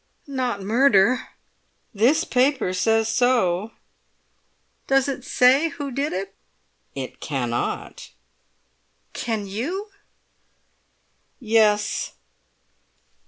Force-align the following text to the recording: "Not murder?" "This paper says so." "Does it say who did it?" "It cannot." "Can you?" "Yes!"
"Not 0.25 0.63
murder?" 0.63 1.27
"This 1.93 2.23
paper 2.23 2.73
says 2.73 3.07
so." 3.07 3.73
"Does 4.87 5.07
it 5.07 5.23
say 5.23 5.69
who 5.69 5.91
did 5.91 6.11
it?" 6.11 6.33
"It 6.95 7.19
cannot." 7.19 8.09
"Can 9.13 9.45
you?" 9.45 9.91
"Yes!" 11.39 12.13